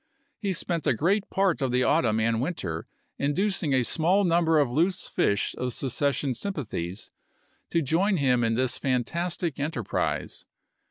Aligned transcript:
He 0.39 0.53
spent 0.53 0.87
a 0.87 0.95
great 0.95 1.29
part 1.29 1.61
of 1.61 1.71
the 1.71 1.83
autumn 1.83 2.19
and 2.19 2.41
winter 2.41 2.87
induc 3.19 3.61
ing 3.61 3.71
a 3.73 3.83
small 3.83 4.23
number 4.23 4.57
of 4.57 4.71
loose 4.71 5.07
fish 5.07 5.53
of 5.59 5.73
secession 5.73 6.33
sym 6.33 6.53
pathies 6.53 7.11
to 7.69 7.83
join 7.83 8.17
him 8.17 8.43
in 8.43 8.55
this 8.55 8.79
fantastic 8.79 9.59
enterprise. 9.59 10.47